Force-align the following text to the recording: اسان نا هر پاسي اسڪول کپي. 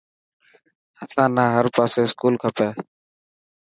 اسان 1.03 1.29
نا 1.37 1.43
هر 1.55 1.65
پاسي 1.75 1.99
اسڪول 2.05 2.35
کپي. 2.43 2.67